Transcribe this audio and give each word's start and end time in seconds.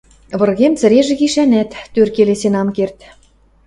Выргем 0.39 0.73
цӹрежӹ 0.79 1.13
гишӓнӓт 1.19 1.69
тӧр 1.93 2.07
келесен 2.15 2.55
ам 2.61 2.67
керд. 2.75 2.97